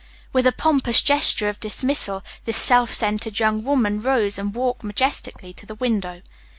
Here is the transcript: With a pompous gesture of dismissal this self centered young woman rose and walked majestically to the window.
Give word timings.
With 0.33 0.47
a 0.47 0.51
pompous 0.51 1.03
gesture 1.03 1.47
of 1.47 1.59
dismissal 1.59 2.23
this 2.45 2.57
self 2.57 2.91
centered 2.91 3.37
young 3.37 3.63
woman 3.63 4.01
rose 4.01 4.39
and 4.39 4.51
walked 4.51 4.83
majestically 4.83 5.53
to 5.53 5.67
the 5.67 5.75
window. 5.75 6.23